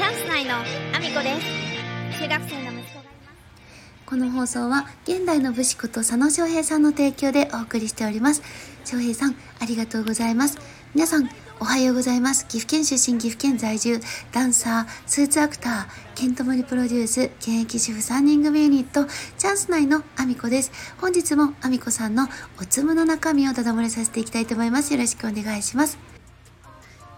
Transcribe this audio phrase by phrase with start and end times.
[0.00, 8.42] チャンス内のアミコです中学生の息子がいますこの放送は現代の武士こと佐野翔平さんの提供でお送りしております。
[8.86, 10.58] 翔平さん、ありがとうございます。
[10.94, 11.28] 皆さん、
[11.60, 12.46] おはようございます。
[12.46, 14.00] 岐阜県出身、岐阜県在住、
[14.32, 19.04] ダンサー、スーツアクター、ケントモリプロデュース、現役主婦3人組ユニット、
[19.36, 20.72] チャンス内のアミコです。
[20.98, 22.26] 本日もアミコさんの
[22.58, 24.94] おつむの中身をただ漏れさせていきたいと思います。
[24.94, 26.19] よろしくお願いします。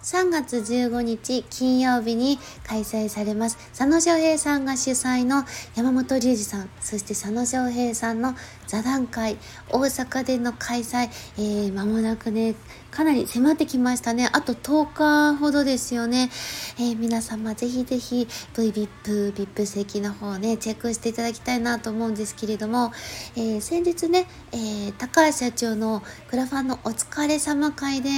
[0.02, 3.56] 3月15日金曜日に開催されます。
[3.68, 8.34] 佐野翔平さんが主催の山本龍二さんそして佐野翔平さんの
[8.72, 9.36] 座談会
[9.68, 12.54] 大阪での開催、えー、間もなくね
[12.90, 14.28] かなり迫ってきましたね。
[14.32, 16.30] あと10日ほどですよね、
[16.78, 22.92] えー、皆様ぜひぜひ VVIP、VIP 席の方ねチェックしていただきたいなと思うんですけれども、
[23.34, 28.08] えー、先日ね、えー、高橋社長のクラファンのお疲れ様会で、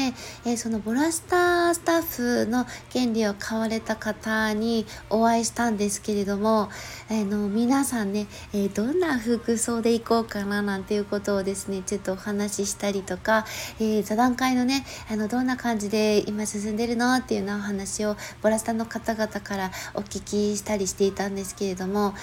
[0.44, 2.02] えそのボラスタースタッ
[2.44, 6.68] フの権利を買われた方にお会いしたんですけれども、
[7.10, 13.44] あの皆さんね、えー、どんな服装で行こうかななんていうことをですねちょっとお話ししたりとか、
[13.80, 22.14] えー、座談会のねあのどんな感じで今進んでるのっていうようなお話をボラスタの方々からお聞きしたりしていたんですけれども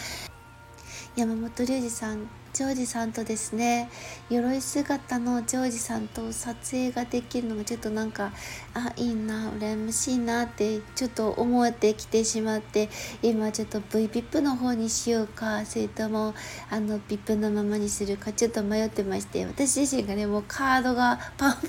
[1.16, 3.90] 山本龍二さんジョージさんとですね
[4.30, 8.34] 鎧姿のジョージさんと撮影ができるのがちょっとなんか
[8.74, 12.90] あいいな羨ましいなってちょっと思ってきてしまって
[13.22, 16.34] 今ちょっと VVIP の方にしようかそれとも
[16.70, 21.68] あの VIP のままにするかちょっと迷ってまして私自身がねもうカードがパンパンな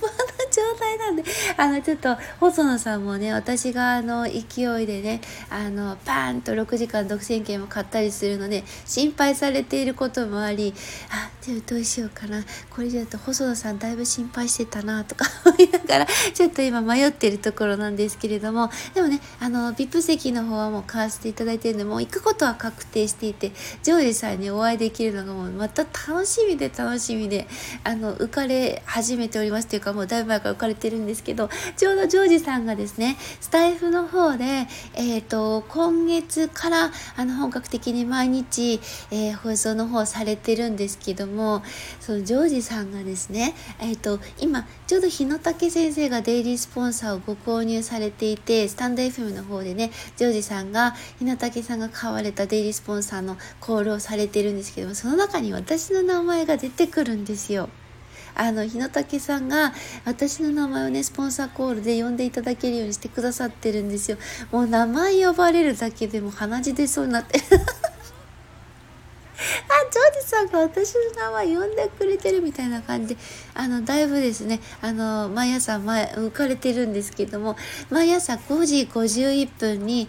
[0.51, 1.25] 状態なんで
[1.57, 10.75] あのちょっと細野さんもね私があの勢いでねあのパーンと6時間独占権を買ったりするので心配されていることもあり
[11.11, 12.45] あじゃあどうしようかな。
[12.71, 27.47] これだと細野さんだいぶ心配してたなとか 思いながらちょっと今迷ってるところなんですけれどもでもねあの VIP 席の方はもう買わせていただいてるんでもう行くことは確定していてジョージさんにお会いできるのがもうまた楽しみで楽しみで
[27.85, 38.81] あの浮かれ始めておりますというかもうだいぶ前から浮かれててるんですけどちょうどジョージさんがですねスタイフの方で、えーと、今月からあの本格的に毎日、
[39.13, 41.63] えー、放送の方されてるんですけども
[42.01, 57.69] そのジョージさんがですね、えーと、今ちょうど日野武先生がデイリースポンサーをご購入されていてスタンド FM の方でねジョージさんが日野武さんが買われたデイリースポンサーのコールをされてるんですけどもその中に私の名前が出てくるんですよ。
[58.35, 59.73] あの日野武さんが
[60.05, 64.17] 私の名前をねスポンサーコールで呼んでいただけるようにしてくださってるんですよ。
[64.51, 67.41] もう名前呼ばれるだけでも鼻血出そうになって。
[69.43, 73.15] あジョージさんが私の名前呼んでくれてるみたいな感じ。
[73.15, 73.21] で、
[73.55, 77.57] あの、だいぶですね、あの、毎朝前、浮かれてるんですけども、
[77.91, 80.09] 毎朝5時51分に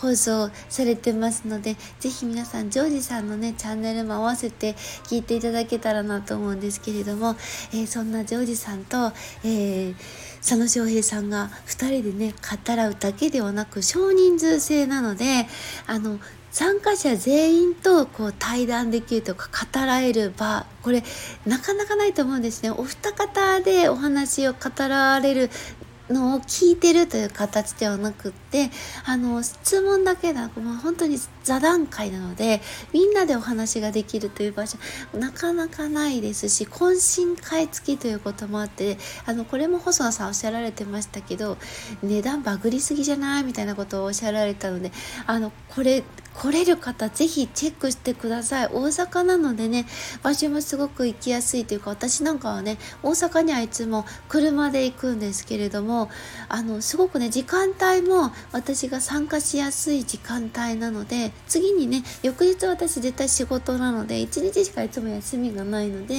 [0.00, 4.74] 放送されてますので、ぜひ皆さん、ジョージさんのね、チャンネルも合わせて
[5.04, 7.36] 聞いていただけたらなと思うんですけれども、
[7.72, 9.12] えー、そんなジョージさんと、
[9.44, 9.94] えー、
[10.38, 15.46] 佐野翔平さんが2人でね、語らうだけではなく、少人数制なので、
[15.86, 16.18] あの、
[16.50, 21.04] 参加者全員とこう対談できるとか語られる場これ
[21.46, 22.70] なかなかないと思うんですね。
[22.70, 24.58] お二方でお話を語
[24.88, 25.50] られる
[26.10, 28.70] のを聞いてるという形ではなくって
[29.06, 32.60] あの質問だけだともう本当に座談会なので
[32.92, 34.76] みんなでお話ができるという場所
[35.14, 41.56] なかなかないですし懇親会付きということもあってあのこれも細野さんおっしゃられてましたけど
[42.02, 43.44] 値段バグりすぎじゃない？
[43.44, 44.90] みたいなことをおっしゃられたので
[45.26, 46.02] あのこれ
[46.40, 48.66] 来れる方ぜひチェックしてください。
[48.68, 49.84] 大阪なのでね
[50.22, 56.08] 場所もすごく行きやすいというか私なんかはね大阪にはいつも車で行くんですけれども
[56.48, 66.14] あのすごくね時間帯も私が参加しやすい時間帯なので次にね翌日私絶対仕事なので1日しかいつも休みがないので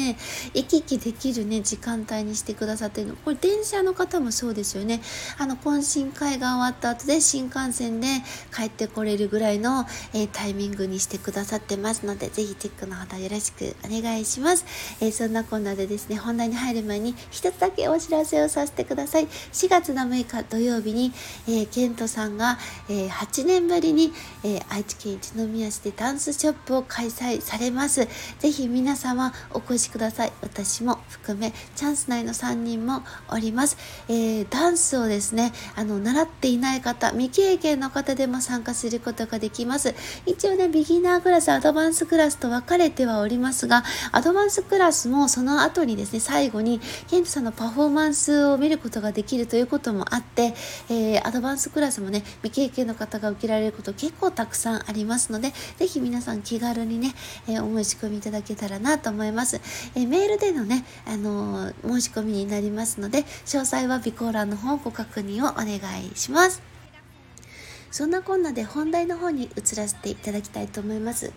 [0.53, 3.15] 行き来できるね時間帯にしてくださっているの。
[3.15, 5.01] これ電車の方もそうですよね。
[5.39, 8.07] あの懇親会が終わった後で新幹線で
[8.55, 14.65] 帰ってこれるぐらいのえー、タイミングにしてくださってますので、ぜひチェックのほどよろしくお願いします。
[15.01, 19.27] えー、そんなこんなでですね、本題に入る前に一つだけお知らせをさせてください。
[19.27, 21.11] 4月の6日土曜日に、
[21.47, 22.57] えー、ケントさんが、
[22.89, 24.11] えー、8年ぶりに、
[24.43, 28.07] えー、愛知県一宮市でダンスショップを開催されます。
[28.39, 30.33] ぜひ皆様お越しください。
[30.41, 33.77] 私も含め、チャンス内の3人もおります。
[34.07, 39.90] えー、ダンスをですね、あの、習っていない方、未経験の方でも参加することができます。。
[40.25, 46.79] 一応ね、ビギナークラス、アドバンスクラスと分かれてはおりますが、アドバンスクラスもその後にですね、最後に
[47.09, 50.53] ケントさんのパフォーマンスを見ることができるということもあって、
[50.89, 57.13] えー、アドバンスクラスもね、未経験の方が受けられること結構たくさんありますので、ぜひ皆さん気軽にね、
[57.47, 59.61] えー、お申し込みいただけたらなと思います。
[59.95, 66.70] えー、メールでのね、あの申し込みになりますので、詳細は備考欄の方ご確認をお願いします。
[67.91, 71.33] そんなこんなで本題の方に移らせていただきたいと思います。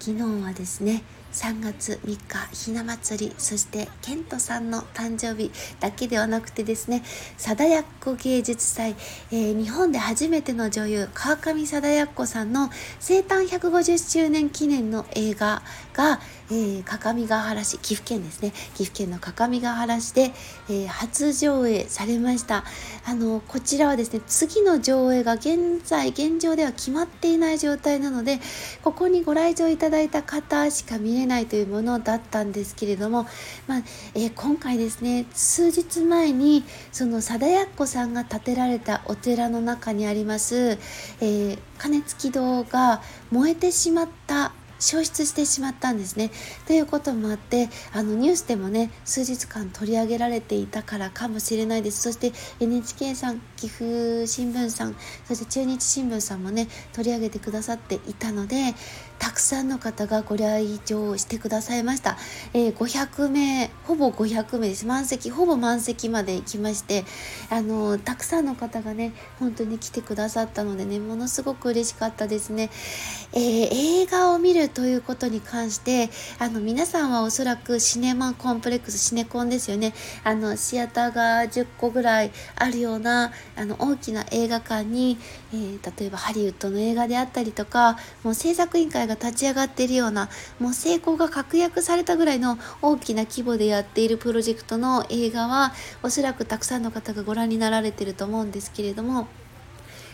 [0.00, 1.02] 昨日はですね、
[1.32, 2.18] 3月3日
[2.52, 7.02] ひな祭りそしてケントさんの誕生日だけではなくてですね
[7.36, 8.94] 貞奴芸術祭、
[9.30, 16.20] えー、日本で初めての女優川上貞奴さんの生誕150周年記念の映画が、
[16.50, 20.32] えー、各務原市岐阜県ですね岐阜県の各務原市で、
[20.68, 22.64] えー、初上映されました。
[23.04, 28.38] あのこちらはですね次の上映が現在現状では決まっていない状態なので
[28.82, 33.26] ここにご来場いただいた方しか見れないというものだったんですけれども、
[33.66, 33.82] まあ、
[34.14, 46.30] えー、今回ですね数日前にその貞奴さんが建てられたお寺の中にあります、えー、金付堂が燃えてしまった消失してしまったんですね。
[46.66, 54.96] ということもあってあのニュースでもね数日間取り上げられていたからかもしれないですそして NHK さん岐阜新聞さん
[55.26, 58.74] そして中日新聞さんもね取り上げてくださっていたので
[59.18, 62.16] たくさんの方がご来場してくださいました、
[62.54, 64.86] えー、500名ほぼ500名です。
[64.86, 67.04] 満席ほぼ満席まで行きまして
[67.50, 72.70] あのたくさんの方がね本当に来てくださったのでねものすごく嬉しかったですね、
[73.32, 73.68] えー、
[74.02, 79.94] 映画を見るということに関してあの皆さんはおそらくシネマコンプレックスシネコンですよね。
[80.24, 85.18] あのシアターが10個ぐらいあるようなあの大きな映画館に、
[85.52, 90.28] えー、例えばハリウッドの映画であったりとかもう制作委員会が立ち上がっているような
[90.60, 95.72] もう成功が確約されたぐらいの大きな規模でやっているプロジェクトの映画は
[96.04, 99.26] おそらくたくさんの方がご覧になられてると思うんですけれども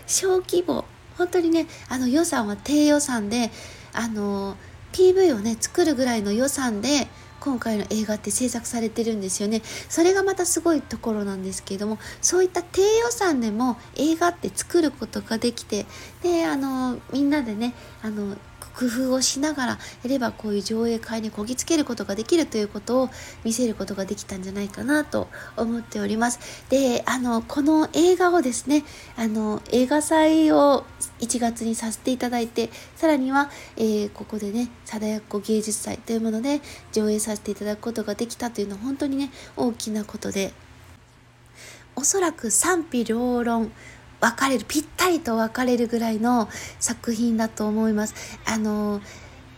[0.07, 0.85] 小規模
[1.19, 3.51] 本当にねあの予算は低予算で
[3.93, 4.57] あの
[4.93, 7.09] PV をね作るぐらいの予算で
[7.45, 9.61] 今回の映画って制作されてるんですよね。
[9.91, 15.85] それがまたすごいところなんですけれどもそういった低予算でも映画って作ることができて
[16.23, 18.37] であのみんなでねあの
[18.77, 23.11] 工夫をしながらやればこういう上映会にこぎつけることができるということを
[23.45, 26.41] 見せることができたんじゃないかなと思っております。
[26.69, 28.85] で、あの、この映画をですね、
[29.17, 30.85] あの、映画祭を
[31.21, 36.61] 1月にさせていただいて、さらには、えー、ここでね、貞奴芸術祭というもので
[36.93, 40.53] 上映させていただくことができたというのは本当にね、大きなことで、
[41.97, 43.71] おそらく賛否両論、
[44.25, 46.49] 分かれるぴったりと分かれるぐらいの
[46.81, 48.15] 作品だと思います。
[48.47, 49.03] あの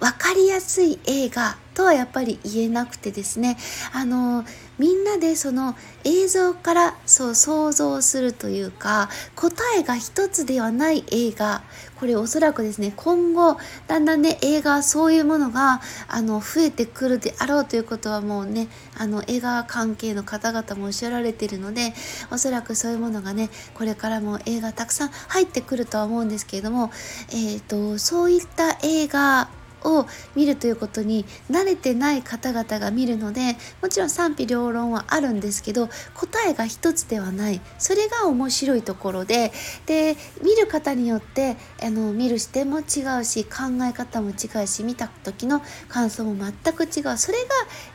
[0.00, 3.56] 分かりやすい映画とはやっぱり言えなくてですね。
[3.92, 4.44] あの
[4.78, 11.62] みんなでその映像からそう想像するというか答えが一つではない映画。
[11.98, 13.56] これおそらくですね今後
[13.86, 21.94] だんだんね映画そういうものがあの増えてくるであろうということはもうねあの映画関係の方々もおっしゃられているので
[22.30, 26.90] おそらくそういうものがねこれからも映画たくさん入ってくるとは思うんですけれども、
[27.30, 29.48] えーとそういった映画
[29.86, 37.60] を見るということに慣れてない方々が見るのでもちろん賛否両論はあるんですけど答えが一つではない。
[37.78, 39.52] それが面白いところで
[39.86, 47.16] で見る方によってあの見る視点も違うし考え方も違うし見た時の感想も全く違う。
[47.16, 47.48] それが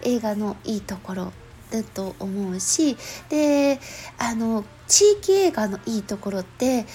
[0.04, 1.34] 映画のいいところ
[1.72, 2.98] だと思うし
[3.30, 3.80] で
[4.18, 6.86] あの地域映画のいいところって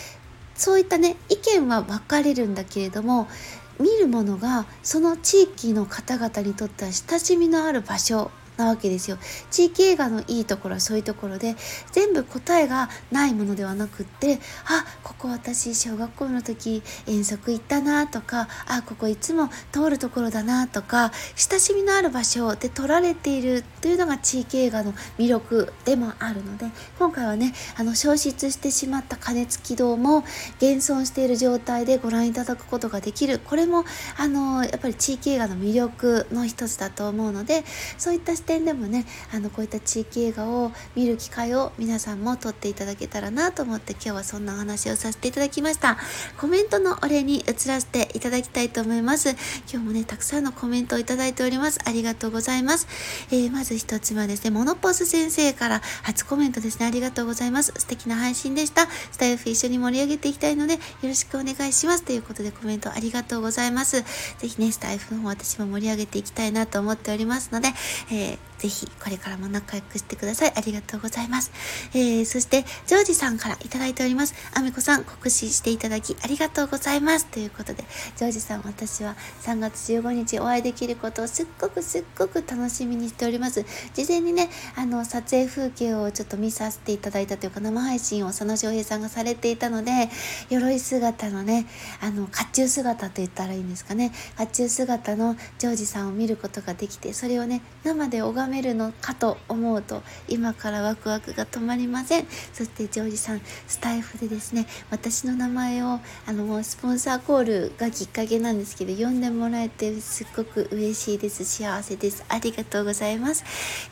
[0.54, 3.28] そういったね意見は分かれるんだけれども
[3.78, 8.30] 見るものがその地域の方々にとっては親しみのある場所。
[8.56, 9.18] なわけですよ。
[9.50, 11.56] 地域映画のいいところはそういうところで
[11.92, 26.66] 全部答えがないものではなくってあここ私小学校の時遠足行ったなとかあここいつも通るところだなとか親しみのある場所で撮られているというのが地域映画の魅力でもあるので
[26.98, 30.18] 今回はねあの消失してしまった加熱軌道も
[30.58, 33.38] 現存している状態でご覧いただくことができる。
[33.38, 33.84] これも
[34.16, 37.64] あのやっぱり地域映画の魅力の一つだと思うので
[37.98, 45.98] そういった視点でもねあのこういった地域映画を見る機会を皆さんも撮っていただけたらなと思って今日はそんなお話をさせていただきました。
[46.38, 49.30] コメントのお礼に移らせていただきたいと思います
[49.70, 51.80] 今日もねたくさんのコメントをいただいております。
[51.84, 52.86] ありがとうございます、
[53.30, 56.86] えー、まず一つ目はですねモノポス先生から初コメントですね。
[56.86, 57.72] ありがとうございます。
[57.76, 58.86] 素敵な配信でした。
[58.86, 62.04] スタイフ一緒に盛り上げていきたいのでよろしくお願いします。
[62.04, 64.02] ということでコメントありがとうございます。
[64.02, 67.68] ぜひねスタイフの方私も盛り上げていきたいなと思っておりますので、
[68.10, 68.55] えー it.
[68.66, 70.52] ぜひこれからも仲良くしてください。
[70.56, 71.52] ありがとうございます。
[71.94, 74.34] えー、そして、ジョージさんからいただいております。
[74.54, 77.26] あみこさん、告知していただきありがとうございます。
[77.26, 77.84] ということで、
[78.16, 83.64] ジョージさん、私は3月15日お会いできることをすっごくすっごく楽しみにしております。
[83.94, 90.10] 事前にね、あの、撮影風景をちょっと見させていただいたというか、生配信を佐野翔平さんがされていたので、
[90.50, 91.66] 鎧姿のね、
[92.00, 94.10] あの、甲冑姿と言ったらいいんですかね。
[94.36, 102.26] 甲冑姿のジョージさんを見ることができて、それをね、生で拝めるのかと思うと今からワクワクが止まりません。
[102.52, 111.44] そしてジョージさんスタイフでですね私の名前をあのスポンサーコールがきっかけなんですけど呼んでもらえてすっごく嬉しいです。
[111.44, 112.24] 幸せです。
[112.28, 113.44] ありがとうございます、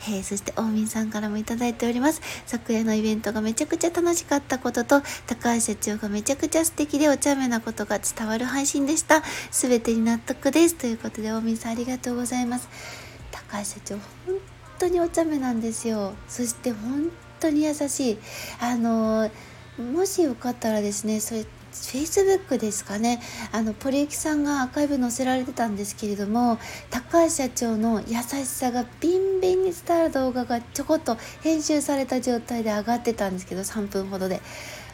[0.09, 2.21] えー、そして大民さんからもいただいております。
[2.45, 9.23] 昨夜のイベントがめちゃくちゃ楽しかったことと高橋社長がめちゃくちゃ素敵でお茶目なことが伝わる配信でした。
[9.51, 10.75] 全てに納得です。
[10.75, 12.67] ということで大民さんありがとうございます。
[13.31, 13.95] 高橋社長
[14.25, 16.13] 本当にお茶目なんですよ。
[16.27, 18.17] そして本当に優しい。
[18.59, 19.29] あの
[19.77, 23.21] もしよかったらですねそれ Facebook ですかね。
[23.51, 26.57] あのポリユキさんがアーカイブ載せられてたんですけれども
[26.89, 34.41] 高橋社長の優しさがビンビンに伝わる動画がちょこっと編集された状態で上がってたんですけど3分ほどで。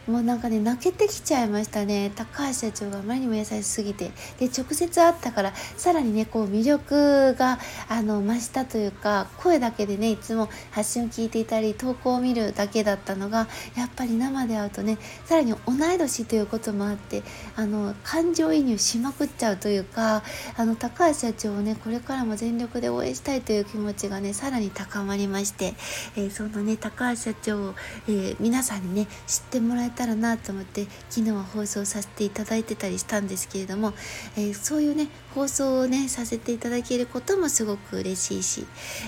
[0.08, 2.12] もうなんかね泣けてきちゃいましたね。
[2.16, 4.12] 高橋社長があまりにも優しすぎて。
[4.40, 17.24] で直接会ったからさらにねこう魅力があの増したというか声だけでねいつも発信を聞いていたり投稿を見るだけだったのがやっぱり生で会うとねさらに同い年ということもあって
[17.56, 20.24] あの感情移入しまくっちゃうというか
[20.58, 25.76] あの高橋社長をねこれからも全力で応援したいという気持ちがねさらに高まりまして、
[26.16, 27.74] えー、そのね高橋社長を、
[28.08, 33.94] えー、皆さんにね知ってもらえたらなと思って昨日は放送させていただいてたりしたんですけれども、
[34.38, 38.66] えー、そういうね放送をねさせていただけることもすごく嬉しいし、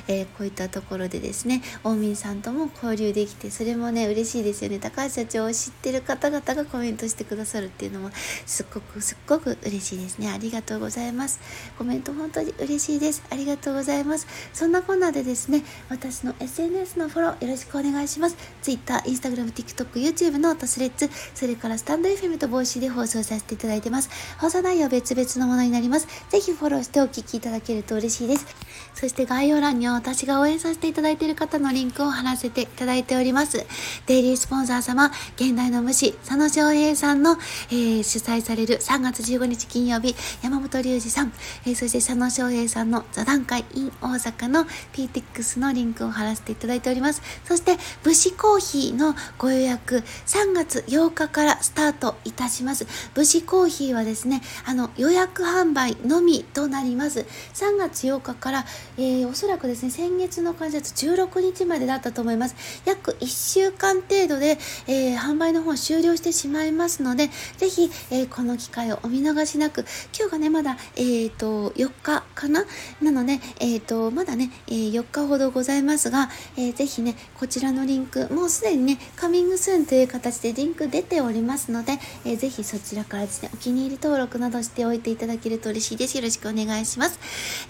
[0.07, 4.79] えー、こういったところでですね大民さんとも交流できてそれもね嬉しいですよね。
[4.79, 8.09] 高橋社長を知ってる方々がコメントしてくださるっていうのも
[8.45, 10.29] すっごくすっごく嬉しいですね。
[10.29, 11.39] ありがとうございます。
[11.77, 13.23] コメント本当に嬉しいです。
[13.29, 14.27] ありがとうございます。
[14.53, 18.37] そんなこんなでですね私の SNS のフォローよろしくお願いします。
[18.61, 28.62] Twitter、Instagram、TikTok、YouTube のスレッズそれからスタンド FM と帽子で放送させていただいてます放送内容別々のものになりますぜひフォローしてお聴きいただけると嬉しいです。
[28.93, 33.65] そして概要欄には私が応援させていただいている方のリンクを貼らせていただいております。
[34.05, 37.37] デイリースポンサー様、現代の虫、佐野翔平さんの、
[37.69, 41.33] えー、主催される3月15日金曜日、山本隆二さん、
[41.65, 47.21] えー、そして佐野翔平さんの座談会 in 大阪の PTX のリンクを貼らせていただいております。
[47.45, 52.85] そして、武士コーヒーのご予約、3月8日からスタートいたします。
[53.13, 57.25] 武士コーヒーはですね、あの、予約販売のみとなります。
[57.53, 58.62] 3月8日から、
[58.97, 62.55] えー、おそらくですね、先月の関節16日までだったと思います。
[62.85, 69.85] 約1週間程度で、えー、販売の方終了してしまいますので、ぜひ、えー、この機会をお見逃しなく、
[70.17, 72.65] 今日がね、まだ、えーと、4日かな？
[73.01, 81.93] なので、えーと、まだね、え、4日ほどございますが、えー、ぜひね、こちらのリンク、もうすでにね、カミングスーンという形でリンク出ておりますので、
[82.25, 86.17] えー、ぜひそちらからですね、お気に入り登録などしておいていただけると嬉しいです。
[86.17, 87.19] よろしくお願いします。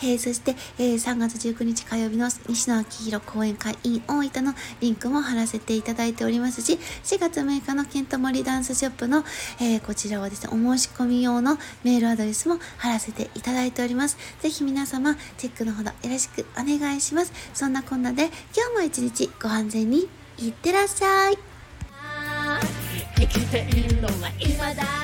[0.02, 6.74] えー、そして、えー、3月19日火曜日の西野昭弘講演会 in 大分のリンクも貼らせていただいておりますし、
[7.06, 9.24] 4月6日のケントモリダンスショップの、
[9.62, 14.18] えー、こちらはですね、お申し込み用のメールアドレスも貼らせていただいております。
[14.42, 17.32] ぜひ皆様、チェックのほどよろしくお願いします。
[17.54, 21.38] そんなこんなで、今日も一日ご安全にいってらっしゃい。
[23.16, 25.03] 生きているのは今だ